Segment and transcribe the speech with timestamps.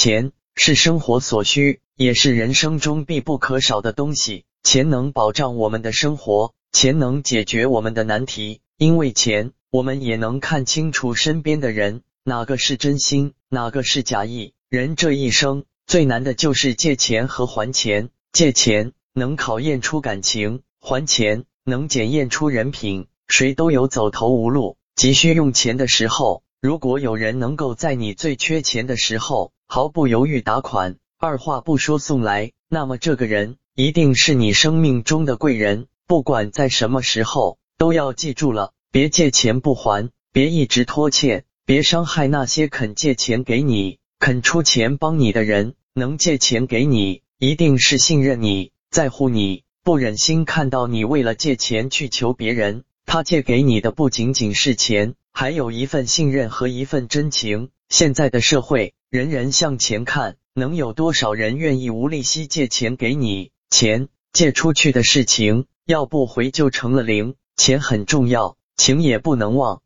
[0.00, 4.44] 钱是生活所需，也是人生中必不可少的东西。
[4.62, 8.60] 钱能保障我们的生活，钱能解决我们的难题。
[8.76, 14.54] 因为钱，我们也能看清楚身边的人，哪个是真心，哪个是假意。
[14.70, 18.10] 人这一生最难的就是借钱和还钱。
[18.32, 23.08] 借钱能考验出感情，还钱能检验出人品。
[23.26, 26.44] 谁都有走投无路、急需用钱的时候。
[26.60, 35.88] 如果有人能够在你最缺钱的时候毫不犹豫打款，二话不说送来，那么这个人一定是你生命中的贵人。
[36.06, 45.74] 不管在什么时候，都要记住了，别借钱不还，别一直拖欠，别伤害那些肯借钱给你、肯出钱帮你的人。
[45.92, 52.84] 能借钱给你，一定是信任你、在乎你，不忍心看到你为了借钱去求别人。
[53.04, 55.14] 他借给你的不仅仅是钱。
[55.30, 57.68] 还有一份信任和一份真情。
[57.88, 63.52] 现在的社会，人人向前看，能有多少人愿意无利息借钱给你？
[63.70, 67.34] 钱借出去的事情，要不回就成了零。
[67.56, 69.80] 钱很重要，情也不能忘。